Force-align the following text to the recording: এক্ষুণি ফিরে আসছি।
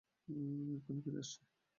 এক্ষুণি 0.75 0.99
ফিরে 1.03 1.19
আসছি। 1.19 1.39